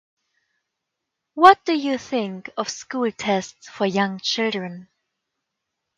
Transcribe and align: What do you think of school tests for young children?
What 1.35 1.63
do 1.63 1.75
you 1.75 1.99
think 1.99 2.49
of 2.57 2.69
school 2.71 3.11
tests 3.11 3.69
for 3.69 3.85
young 3.85 4.19
children? 4.19 4.87